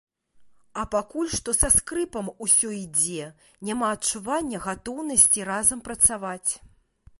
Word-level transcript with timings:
А 0.83 0.85
пакуль 0.93 1.27
што 1.33 1.53
са 1.57 1.69
скрыпам 1.75 2.31
усё 2.47 2.71
ідзе, 2.79 3.29
няма 3.71 3.93
адчування 3.99 4.63
гатоўнасці 4.67 5.49
разам 5.53 5.85
працаваць. 5.89 6.51